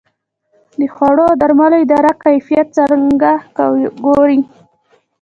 [0.79, 3.31] د خوړو او درملو اداره کیفیت څنګه
[4.05, 4.39] ګوري؟